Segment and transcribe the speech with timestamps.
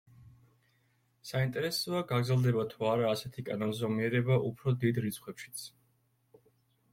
[1.31, 5.65] საინტერესოა გაგრძელდება თუ არა ასეთი კანონზომიერება უფრო დიდ რიცხვებშიც.